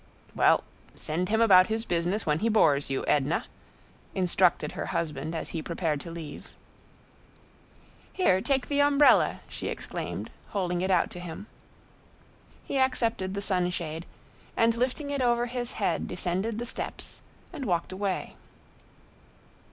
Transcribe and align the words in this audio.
"Well, 0.35 0.63
send 0.95 1.29
him 1.29 1.41
about 1.41 1.67
his 1.67 1.85
business 1.85 2.25
when 2.25 2.39
he 2.39 2.49
bores 2.49 2.89
you, 2.89 3.05
Edna," 3.07 3.45
instructed 4.15 4.71
her 4.71 4.87
husband 4.87 5.35
as 5.35 5.49
he 5.49 5.61
prepared 5.61 6.01
to 6.01 6.09
leave. 6.09 6.55
"Here, 8.11 8.41
take 8.41 8.67
the 8.67 8.81
umbrella," 8.81 9.41
she 9.47 9.67
exclaimed, 9.67 10.31
holding 10.47 10.81
it 10.81 10.89
out 10.89 11.11
to 11.11 11.19
him. 11.19 11.45
He 12.63 12.79
accepted 12.79 13.35
the 13.35 13.43
sunshade, 13.43 14.07
and 14.57 14.73
lifting 14.73 15.11
it 15.11 15.21
over 15.21 15.45
his 15.45 15.73
head 15.73 16.07
descended 16.07 16.57
the 16.57 16.65
steps 16.65 17.21
and 17.53 17.65
walked 17.65 17.91
away. 17.91 18.35